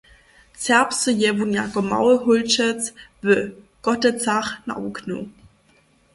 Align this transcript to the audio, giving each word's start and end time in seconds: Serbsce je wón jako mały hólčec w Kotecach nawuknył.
Serbsce 0.63 1.11
je 1.21 1.29
wón 1.37 1.51
jako 1.61 1.79
mały 1.91 2.13
hólčec 2.23 2.79
w 3.23 3.25
Kotecach 3.83 4.47
nawuknył. 4.67 5.21